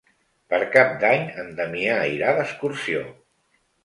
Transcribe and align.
Per 0.51 0.59
Cap 0.75 0.95
d'Any 1.03 1.27
en 1.43 1.51
Damià 1.59 1.97
irà 2.13 2.31
d'excursió. 2.39 3.03